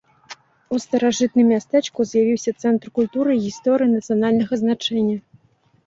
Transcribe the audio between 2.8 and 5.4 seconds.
культуры і гісторыі нацыянальнага значэння!